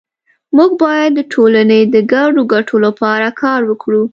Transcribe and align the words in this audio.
مونږ 0.55 0.71
باید 0.83 1.11
د 1.15 1.19
ټولنې 1.33 1.79
د 1.93 1.95
ګډو 2.13 2.41
ګټو 2.53 2.75
لپاره 2.85 3.27
کار 3.41 3.61
وکړو 3.69 4.03